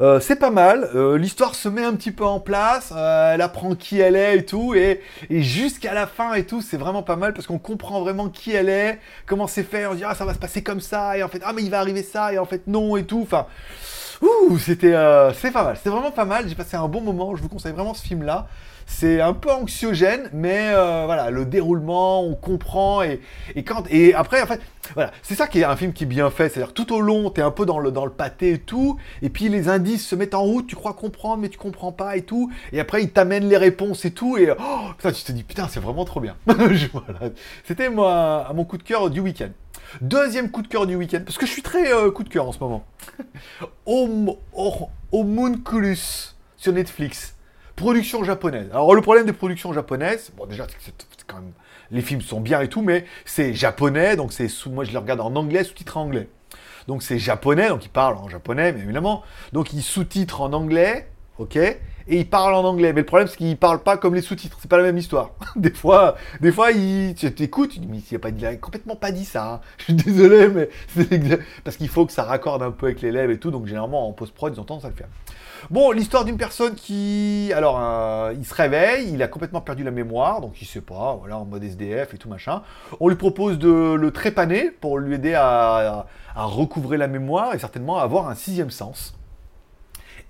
[0.00, 3.74] Euh, c'est pas mal, euh, l'histoire se met un petit peu en place, elle apprend
[3.74, 7.32] qui elle est et tout, et, jusqu'à la fin et tout, c'est vraiment pas mal
[7.32, 10.26] parce qu'on comprend vraiment qui elle est, comment c'est fait, on se dit ah ça
[10.26, 12.38] va se passer comme ça, et en fait ah mais il va arriver ça, et
[12.38, 13.46] en fait non et tout, enfin
[14.22, 16.48] Ouh, c'était euh, c'est pas mal, c'est vraiment pas mal.
[16.48, 17.36] J'ai passé un bon moment.
[17.36, 18.46] Je vous conseille vraiment ce film-là.
[18.88, 23.20] C'est un peu anxiogène, mais euh, voilà, le déroulement, on comprend et,
[23.64, 24.60] quand et après en fait,
[24.94, 26.48] voilà, c'est ça qui est un film qui est bien fait.
[26.48, 29.28] C'est-à-dire tout au long, t'es un peu dans le dans le pâté et tout, et
[29.28, 30.68] puis les indices se mettent en route.
[30.68, 32.50] Tu crois comprendre, mais tu comprends pas et tout.
[32.72, 34.38] Et après, ils t'amènent les réponses et tout.
[34.38, 36.36] Et oh, tu te dis putain, c'est vraiment trop bien.
[37.64, 39.50] C'était moi mon coup de cœur du week-end.
[40.00, 42.46] Deuxième coup de cœur du week-end, parce que je suis très euh, coup de cœur
[42.46, 42.84] en ce moment.
[45.12, 47.36] Homunculus sur Netflix.
[47.76, 48.68] Production japonaise.
[48.70, 50.94] Alors le problème des productions japonaises, bon déjà c'est
[51.26, 51.52] quand même
[51.90, 54.98] les films sont bien et tout, mais c'est japonais, donc c'est sous moi je les
[54.98, 56.28] regarde en anglais, sous-titré anglais.
[56.88, 59.22] Donc c'est japonais, donc ils parlent en japonais, mais évidemment.
[59.52, 61.08] Donc ils sous-titrent en anglais,
[61.38, 61.58] ok?
[62.08, 62.92] Et il parle en anglais.
[62.92, 64.58] Mais le problème, c'est qu'il parle pas comme les sous-titres.
[64.60, 65.32] C'est pas la même histoire.
[65.56, 68.96] des fois, des fois, il, tu t'écoutes, tu dis, mais il a, pas, il complètement
[68.96, 69.54] pas dit ça.
[69.54, 69.60] Hein.
[69.78, 70.68] Je suis désolé, mais
[71.64, 73.50] parce qu'il faut que ça raccorde un peu avec les lèvres et tout.
[73.50, 75.08] Donc, généralement, en post-prod, ils ont tendance à le faire.
[75.70, 79.90] Bon, l'histoire d'une personne qui, alors, euh, il se réveille, il a complètement perdu la
[79.90, 82.62] mémoire, donc il sait pas, voilà, en mode SDF et tout machin.
[83.00, 87.58] On lui propose de le trépaner pour lui aider à, à recouvrer la mémoire et
[87.58, 89.15] certainement avoir un sixième sens.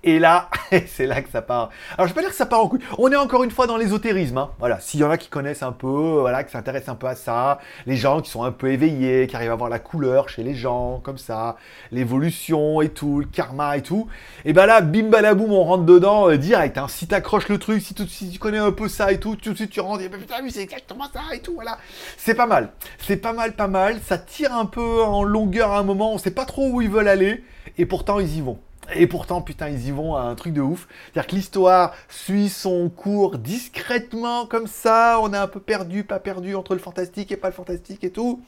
[0.07, 0.49] Et là,
[0.87, 1.69] c'est là que ça part.
[1.97, 2.79] Alors, je vais pas dire que ça part en couille.
[2.97, 4.37] On est encore une fois dans l'ésotérisme.
[4.37, 4.51] Hein.
[4.57, 7.59] Voilà, s'il y en a qui connaissent un peu, qui s'intéressent un peu à ça,
[7.85, 10.55] les gens qui sont un peu éveillés, qui arrivent à voir la couleur chez les
[10.55, 11.57] gens, comme ça,
[11.91, 14.07] l'évolution et tout, le karma et tout.
[14.45, 16.77] Et ben là, bim balaboum, on rentre dedans euh, direct.
[16.77, 16.87] Hein.
[16.87, 17.93] Si t'accroches le truc, si,
[18.31, 20.35] tu connais un peu ça et tout, tout de suite tu rentres, et ben, putain,
[20.49, 21.79] c'est exactement ça et tout, voilà.
[22.15, 22.71] C'est pas mal.
[22.97, 23.99] C'est pas mal, pas mal.
[24.05, 26.89] Ça tire un peu en longueur à un moment, on sait pas trop où ils
[26.89, 27.43] veulent aller,
[27.77, 28.57] et pourtant ils y vont.
[28.95, 30.87] Et pourtant, putain, ils y vont à un truc de ouf.
[31.05, 35.19] C'est-à-dire que l'histoire suit son cours discrètement, comme ça.
[35.21, 38.11] On est un peu perdu, pas perdu, entre le fantastique et pas le fantastique et
[38.11, 38.41] tout.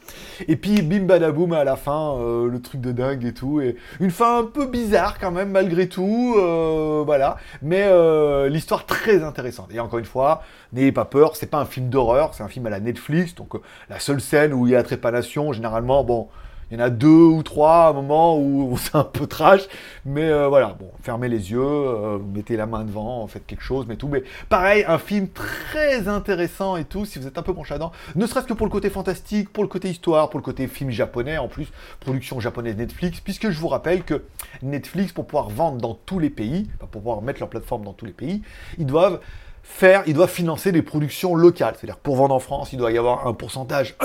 [0.47, 3.60] Et puis, bim badaboum, à la fin, euh, le truc de dingue et tout.
[3.60, 6.36] Et une fin un peu bizarre quand même, malgré tout.
[6.38, 7.38] Euh, voilà.
[7.62, 9.69] Mais euh, l'histoire très intéressante.
[9.73, 12.65] Et encore une fois, n'ayez pas peur, c'est pas un film d'horreur, c'est un film
[12.67, 13.36] à la Netflix.
[13.36, 13.56] Donc,
[13.89, 16.30] la seule scène où il y a trépanation, généralement, bon
[16.71, 19.62] il y en a deux ou trois à un moment où, c'est un peu trash.
[20.05, 23.86] Mais euh, voilà, bon, fermez les yeux, euh, mettez la main devant, faites quelque chose,
[23.88, 24.08] mais tout.
[24.08, 27.91] Mais pareil, un film très intéressant et tout, si vous êtes un peu penché dedans.
[28.15, 30.91] Ne serait-ce que pour le côté fantastique, pour le côté histoire, pour le côté film
[30.91, 34.23] japonais, en plus, production japonaise Netflix, puisque je vous rappelle que
[34.62, 38.05] Netflix, pour pouvoir vendre dans tous les pays, pour pouvoir mettre leur plateforme dans tous
[38.05, 38.41] les pays,
[38.77, 39.19] ils doivent
[40.08, 41.76] il doit financer des productions locales.
[41.78, 43.95] C'est-à-dire pour vendre en France, il doit y avoir un pourcentage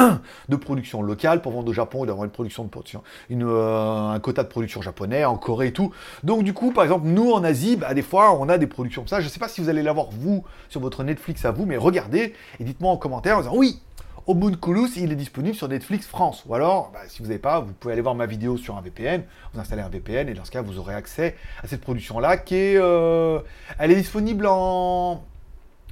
[0.49, 1.43] de production locale.
[1.43, 4.43] Pour vendre au Japon, il doit y avoir une production de production, euh, un quota
[4.43, 5.93] de production japonais, en Corée et tout.
[6.23, 9.03] Donc du coup, par exemple, nous en Asie, bah, des fois, on a des productions
[9.03, 9.21] comme ça.
[9.21, 11.77] Je ne sais pas si vous allez l'avoir vous sur votre Netflix à vous, mais
[11.77, 13.81] regardez et dites-moi en commentaire en disant oui.
[14.27, 16.45] Homunculus, il est disponible sur Netflix France.
[16.47, 18.81] Ou alors, bah, si vous n'avez pas, vous pouvez aller voir ma vidéo sur un
[18.81, 22.38] VPN, vous installez un VPN, et dans ce cas, vous aurez accès à cette production-là,
[22.38, 22.77] qui est...
[22.79, 23.40] Euh,
[23.79, 25.23] elle est disponible en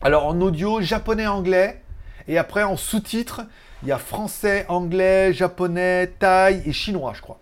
[0.03, 1.81] alors en audio, japonais, anglais.
[2.29, 3.43] Et après en sous-titres,
[3.83, 7.39] il y a français, anglais, japonais, thaï et chinois, je crois.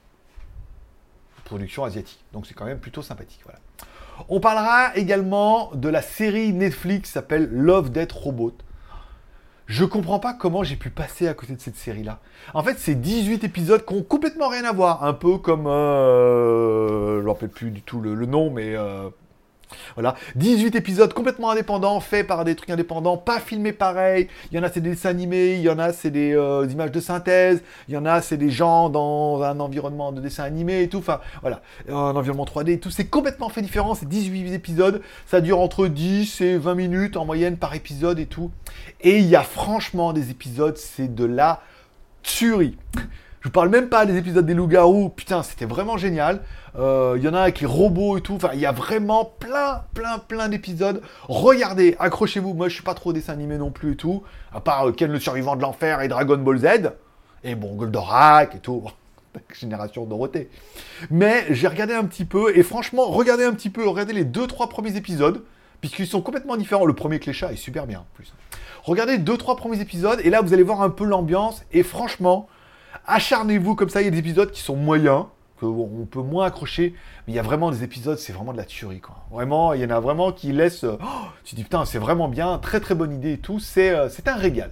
[1.44, 2.25] Production asiatique.
[2.33, 3.40] Donc c'est quand même plutôt sympathique.
[3.44, 3.61] Voilà.
[4.29, 8.57] On parlera également de la série Netflix qui s'appelle Love Death Robot.
[9.66, 12.18] Je comprends pas comment j'ai pu passer à côté de cette série-là.
[12.55, 15.05] En fait, c'est 18 épisodes qui ont complètement rien à voir.
[15.05, 15.66] Un peu comme...
[15.66, 18.75] Euh, je ne rappelle plus du tout le, nom, mais...
[18.75, 19.09] Euh,
[19.95, 24.29] voilà, 18 épisodes complètement indépendants, faits par des trucs indépendants, pas filmés pareil.
[24.51, 26.67] Il y en a c'est des dessins animés, il y en a c'est des, euh,
[26.71, 30.45] images de synthèse, il y en a c'est des gens dans un environnement de dessin
[30.45, 30.99] animé et tout.
[30.99, 32.91] Enfin voilà, un environnement 3D et tout.
[32.91, 33.95] C'est complètement fait différent.
[33.95, 38.27] C'est 18 épisodes, ça dure entre 10 et 20 minutes en moyenne par épisode et
[38.27, 38.51] tout.
[39.01, 41.63] Et il y a franchement des épisodes, c'est de la
[42.23, 42.77] tuerie.
[43.40, 45.09] Je vous parle même pas des épisodes des loups-garous.
[45.09, 46.42] Putain, c'était vraiment génial.
[46.79, 48.35] Euh, il y en a avec les robots et tout.
[48.35, 51.00] Enfin, il y a vraiment plein, plein, plein d'épisodes.
[51.26, 52.53] Regardez, accrochez-vous.
[52.53, 54.22] Moi, je suis pas trop dessin animé non plus et tout.
[54.53, 56.92] À part euh, Ken le survivant de l'enfer et Dragon Ball Z.
[57.42, 58.85] Et bon, Goldorak et tout.
[59.59, 60.50] Génération Dorothée.
[61.11, 62.55] Mais j'ai regardé un petit peu.
[62.55, 63.88] Et franchement, regardez un petit peu.
[63.88, 65.42] Regardez les deux, trois premiers épisodes.
[65.81, 66.85] Puisqu'ils sont complètement différents.
[66.85, 68.35] Le premier Clécha est super bien en plus.
[68.83, 70.20] Regardez deux, trois premiers épisodes.
[70.24, 71.62] Et là, vous allez voir un peu l'ambiance.
[71.72, 72.46] Et franchement
[73.07, 74.03] acharnez-vous comme ça.
[74.03, 75.24] Il y a des épisodes qui sont moyens,
[75.61, 76.94] que on peut moins accrocher,
[77.26, 79.24] mais il y a vraiment des épisodes, c'est vraiment de la tuerie, quoi.
[79.31, 80.85] Vraiment, il y en a vraiment qui laissent.
[80.85, 80.98] Oh,
[81.44, 83.61] tu te dis putain, c'est vraiment bien, très très bonne idée et tout.
[83.61, 84.70] C'est euh, un régal.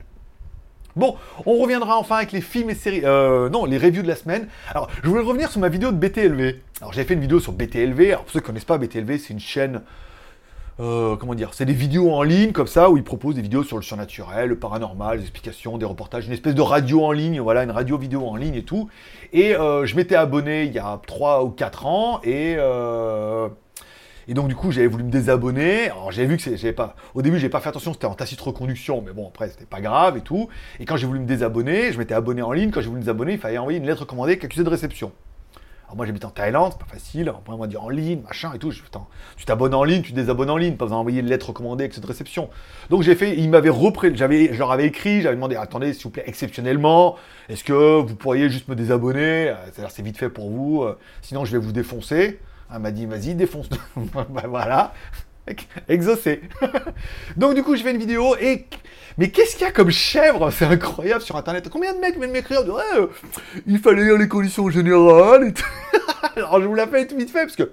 [0.96, 1.14] Bon,
[1.46, 3.02] on reviendra enfin avec les films et séries.
[3.04, 4.48] Euh, non, les reviews de la semaine.
[4.70, 6.61] Alors, je voulais revenir sur ma vidéo de BTLV.
[6.81, 8.09] Alors, j'avais fait une vidéo sur BTLV.
[8.09, 9.83] Alors, pour ceux qui ne connaissent pas, BTLV, c'est une chaîne
[10.81, 13.64] euh, comment dire, c'est des vidéos en ligne comme ça où ils proposent des vidéos
[13.64, 17.41] sur le surnaturel, le paranormal, des explications, des reportages, une espèce de radio en ligne,
[17.41, 18.88] voilà, une radio vidéo en ligne et tout.
[19.33, 23.49] Et euh, je m'étais abonné il y a 3 ou 4 ans et euh,
[24.29, 25.87] et donc du coup j'avais voulu me désabonner.
[25.87, 28.41] Alors j'avais vu que j'avais pas, au début j'ai pas fait attention, c'était en tacite
[28.41, 30.49] reconduction, mais bon après c'était pas grave et tout.
[30.79, 32.71] Et quand j'ai voulu me désabonner, je m'étais abonné en ligne.
[32.71, 35.12] Quand j'ai voulu me désabonner, il fallait envoyer une lettre commandée avec accusé de réception.
[35.88, 38.59] Alors moi j'habite en Thaïlande, c'est pas facile, on m'a dit en ligne, machin et
[38.59, 38.70] tout.
[38.70, 38.83] Je,
[39.37, 41.94] tu t'abonnes en ligne, tu désabonnes en ligne, pas besoin d'envoyer une lettre commandée avec
[41.94, 42.51] cette réception.
[42.90, 46.03] Donc j'ai fait, il m'avait repris, j'avais, je leur avais écrit, j'avais demandé, attendez s'il
[46.03, 47.16] vous plaît, exceptionnellement,
[47.48, 49.55] est-ce que vous pourriez juste me désabonner?
[49.72, 52.38] C'est-à-dire c'est vite fait pour vous, euh, sinon je vais vous défoncer.
[52.70, 53.70] Elle m'a dit, vas-y, défonce.
[53.96, 54.92] bah, voilà,
[55.88, 56.42] exaucé.
[57.38, 58.66] Donc du coup, je fais une vidéo et...
[59.19, 60.51] Mais qu'est-ce qu'il y a comme chèvre?
[60.51, 61.69] C'est incroyable sur Internet.
[61.71, 62.61] Combien de mecs viennent m'écrire
[62.97, 63.07] euh,
[63.67, 65.65] il fallait lire les conditions générales et tout.
[66.37, 67.73] Alors je vous la fais tout vite fait parce que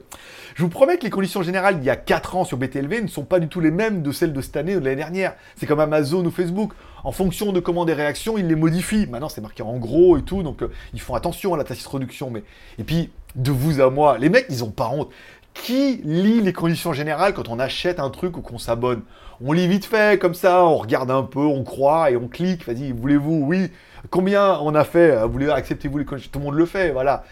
[0.56, 3.08] je vous promets que les conditions générales d'il y a 4 ans sur BTLV ne
[3.08, 5.36] sont pas du tout les mêmes de celles de cette année ou de l'année dernière.
[5.58, 6.72] C'est comme Amazon ou Facebook.
[7.04, 9.06] En fonction de comment des réactions, ils les modifient.
[9.08, 11.86] Maintenant, c'est marqué en gros et tout, donc euh, ils font attention à la tacite
[11.88, 12.32] réduction.
[12.32, 12.44] Mais...
[12.80, 15.10] Et puis, de vous à moi, les mecs, ils ont pas honte.
[15.56, 19.02] Qui lit les conditions générales quand on achète un truc ou qu'on s'abonne?
[19.44, 22.68] On lit vite fait, comme ça, on regarde un peu, on croit et on clique.
[22.68, 23.44] Vas-y, voulez-vous?
[23.48, 23.72] Oui.
[24.12, 25.26] Combien on a fait?
[25.26, 27.24] Voulez acceptez-vous les conditions Tout le monde le fait, voilà.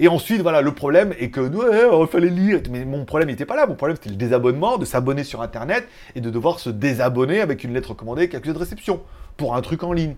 [0.00, 2.60] Et ensuite, voilà, le problème est que ouais, il fallait lire.
[2.70, 3.66] Mais mon problème n'était pas là.
[3.66, 7.62] Mon problème, c'était le désabonnement, de s'abonner sur Internet et de devoir se désabonner avec
[7.62, 9.02] une lettre commandée avec accusé de réception
[9.36, 10.16] pour un truc en ligne.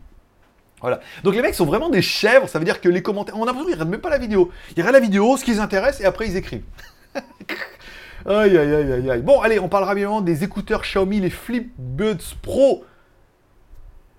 [0.80, 1.00] Voilà.
[1.22, 3.36] Donc les mecs sont vraiment des chèvres, ça veut dire que les commentaires.
[3.36, 4.50] On a l'impression qu'ils regardent même pas la vidéo.
[4.76, 6.64] Ils regardent la vidéo, ce qui les intéresse, et après ils écrivent.
[8.26, 9.22] Aïe aïe aïe aïe aïe.
[9.22, 12.84] Bon, allez, on parlera bien des écouteurs Xiaomi, les Flipbuds Pro.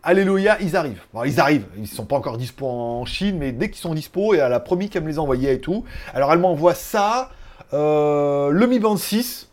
[0.03, 1.01] Alléluia, ils arrivent.
[1.13, 1.67] Bon, ils arrivent.
[1.77, 4.59] Ils sont pas encore dispo en Chine, mais dès qu'ils sont dispo, et elle a
[4.59, 5.85] promis qu'elle me les envoyait et tout.
[6.13, 7.29] Alors elle m'envoie ça,
[7.73, 9.49] euh, le Mi Band 6,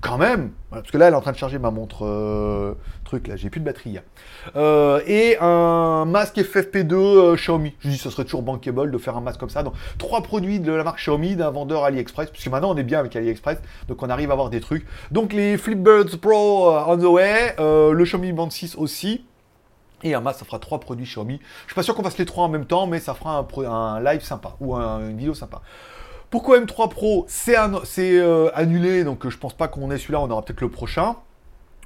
[0.00, 3.26] quand même, parce que là elle est en train de charger ma montre euh, truc
[3.26, 3.98] là, j'ai plus de batterie.
[4.54, 7.74] Euh, et un masque FFP2 euh, Xiaomi.
[7.80, 9.62] Je dis ce serait toujours bankable de faire un masque comme ça.
[9.62, 13.00] Donc trois produits de la marque Xiaomi d'un vendeur AliExpress, puisque maintenant on est bien
[13.00, 13.58] avec AliExpress,
[13.88, 14.86] donc on arrive à avoir des trucs.
[15.10, 19.24] Donc les Flipbirds Pro on the way, le Xiaomi Band 6 aussi.
[20.04, 21.40] Et un masque, ça fera trois produits Xiaomi.
[21.62, 24.00] Je suis pas sûr qu'on fasse les trois en même temps, mais ça fera un
[24.00, 25.60] live sympa ou une vidéo sympa.
[26.30, 30.30] Pourquoi M3 Pro C'est euh, annulé, donc euh, je pense pas qu'on ait celui-là, on
[30.30, 31.16] aura peut-être le prochain.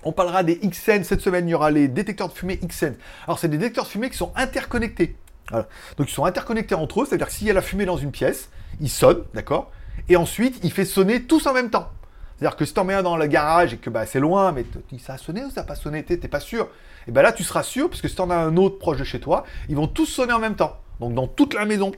[0.02, 2.94] On parlera des XN cette semaine, il y aura les détecteurs de fumée XN.
[3.26, 5.14] Alors c'est des détecteurs de fumée qui sont interconnectés.
[5.96, 8.10] Donc ils sont interconnectés entre eux, c'est-à-dire que s'il y a la fumée dans une
[8.10, 8.48] pièce,
[8.80, 9.70] il sonne, d'accord?
[10.08, 11.90] Et ensuite, il fait sonner tous en même temps.
[12.36, 14.64] C'est-à-dire que si t'en mets un dans le garage et que bah, c'est loin, mais
[14.98, 16.68] ça a sonné ou ça n'a pas sonné, t'es pas sûr?
[17.06, 19.04] Et bien là, tu seras sûr, parce que si t'en as un autre proche de
[19.04, 20.80] chez toi, ils vont tous sonner en même temps.
[20.98, 21.92] Donc dans toute la maison,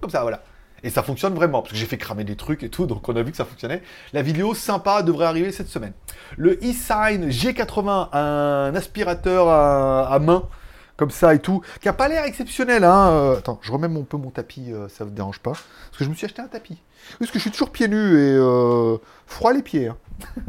[0.00, 0.42] comme ça, voilà.
[0.82, 3.16] Et ça fonctionne vraiment, parce que j'ai fait cramer des trucs et tout, donc on
[3.16, 3.82] a vu que ça fonctionnait.
[4.12, 5.92] La vidéo sympa devrait arriver cette semaine.
[6.36, 10.44] Le e-sign G80, un aspirateur à, main,
[10.96, 12.84] comme ça et tout, qui a pas l'air exceptionnel.
[12.84, 13.10] Hein.
[13.10, 15.52] Euh, attends, je remets un peu mon tapis, euh, ça ne vous dérange pas.
[15.52, 16.78] Parce que je me suis acheté un tapis.
[17.18, 19.88] Parce que je suis toujours pieds nus et euh, froid les pieds.
[19.88, 19.96] Hein.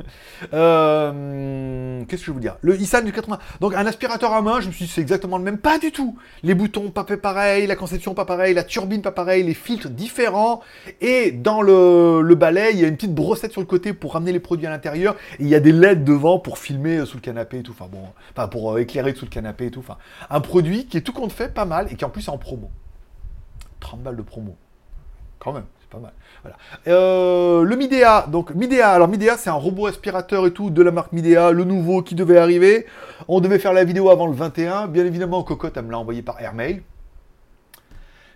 [0.53, 2.55] Euh, qu'est-ce que je veux vous dire?
[2.61, 3.39] Le Isan du 80.
[3.59, 5.57] Donc un aspirateur à main, je me suis dit c'est exactement le même.
[5.57, 6.17] Pas du tout.
[6.43, 10.61] Les boutons pas pareil, la conception pas pareil, la turbine pas pareil, les filtres différents.
[11.01, 14.31] Et dans le, balai, il y a une petite brossette sur le côté pour ramener
[14.31, 15.17] les produits à l'intérieur.
[15.39, 17.73] Et il y a des LED devant pour filmer sous le canapé et tout.
[17.77, 19.81] Enfin bon, enfin pour euh, éclairer sous le canapé et tout.
[19.81, 19.97] Enfin,
[20.29, 22.37] un produit qui est tout compte fait pas mal et qui en plus est en
[22.37, 22.71] promo.
[23.81, 24.55] 30 balles de promo.
[25.39, 26.13] Quand même pas mal.
[26.43, 26.57] Voilà.
[26.87, 30.91] Euh, le Midea, donc Midea, alors Midea c'est un robot aspirateur et tout de la
[30.91, 32.85] marque Midea, le nouveau qui devait arriver.
[33.27, 34.87] On devait faire la vidéo avant le 21.
[34.87, 36.81] Bien évidemment, Cocotte, elle me l'a envoyé par airmail.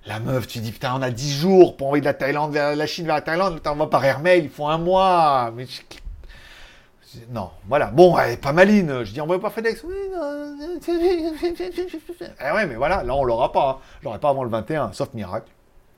[0.05, 2.75] La meuf, tu dis putain, on a 10 jours pour envoyer de la Thaïlande vers
[2.75, 5.53] la Chine vers la Thaïlande, t'envoies par airmail, il faut un mois.
[5.55, 5.65] Mais
[7.31, 7.87] non, voilà.
[7.87, 9.03] Bon, elle est pas maline.
[9.03, 9.83] Je dis, envoie pas FedEx.
[9.83, 10.57] Oui, non.
[10.87, 13.69] Eh ouais, mais voilà, là, on l'aura pas.
[13.69, 13.77] Hein.
[13.99, 15.47] Je l'aurai pas avant le 21, sauf miracle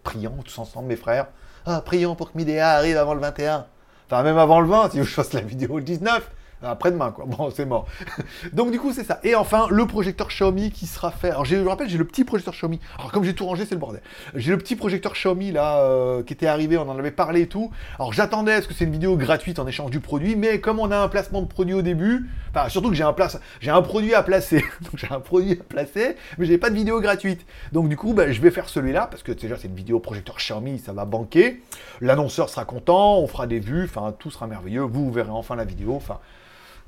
[0.05, 1.27] prions tous ensemble, mes frères.
[1.65, 3.65] Ah, prions pour que Midea arrive avant le 21.
[4.07, 6.29] Enfin, même avant le 20, si je fasse la vidéo le 19
[6.71, 7.25] après-demain, quoi.
[7.35, 7.87] Bon, c'est mort.
[8.53, 9.19] Donc, du coup, c'est ça.
[9.23, 11.29] Et enfin, le projecteur Xiaomi qui sera fait.
[11.29, 12.79] Alors, je vous rappelle, j'ai le petit projecteur Xiaomi.
[12.97, 14.01] Alors, comme j'ai tout rangé, c'est le bordel.
[14.35, 17.47] J'ai le petit projecteur Xiaomi, là, euh, qui était arrivé, on en avait parlé et
[17.47, 17.71] tout.
[17.99, 20.79] Alors, j'attendais à ce que c'est une vidéo gratuite en échange du produit, mais comme
[20.79, 23.39] on a un placement de produit au début, enfin, surtout que j'ai un, place...
[23.59, 24.63] j'ai un produit à placer.
[24.81, 27.45] Donc, j'ai un produit à placer, mais j'ai pas de vidéo gratuite.
[27.71, 30.37] Donc, du coup, bah, je vais faire celui-là, parce que déjà, c'est une vidéo projecteur
[30.37, 31.61] Xiaomi, ça va banquer.
[32.01, 34.81] L'annonceur sera content, on fera des vues, enfin, tout sera merveilleux.
[34.81, 36.19] Vous, vous verrez enfin la vidéo, enfin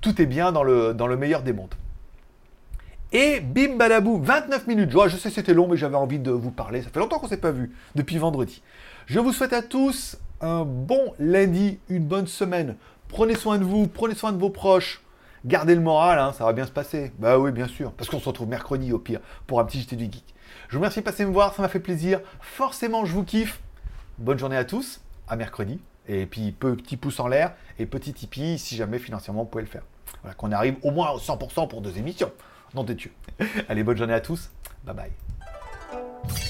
[0.01, 1.73] tout est bien dans le, meilleur des mondes.
[3.11, 4.91] Et bim badabou, 29 minutes.
[5.07, 6.81] Je sais c'était long, mais j'avais envie de vous parler.
[6.81, 8.61] Ça fait longtemps qu'on ne s'est pas vu, depuis vendredi.
[9.05, 12.75] Je vous souhaite à tous un bon lundi, une bonne semaine.
[13.07, 15.01] Prenez soin de vous, prenez soin de vos proches.
[15.45, 17.13] Gardez le moral, hein, ça va bien se passer.
[17.19, 17.93] Bah oui, bien sûr.
[17.93, 20.35] Parce qu'on se retrouve mercredi au pire pour un petit JT du Geek.
[20.67, 22.19] Je vous remercie de passer me voir, ça m'a fait plaisir.
[22.41, 23.61] Forcément, je vous kiffe.
[24.17, 25.79] Bonne journée à tous, à mercredi.
[26.07, 29.69] Et puis petit pouce en l'air et petit Tipeee si jamais financièrement vous pouvez le
[29.69, 29.83] faire.
[30.21, 32.31] Voilà, qu'on arrive au moins au 100% pour deux émissions.
[32.73, 32.97] Non, t'es
[33.69, 34.49] Allez, bonne journée à tous.
[34.83, 36.46] Bye bye.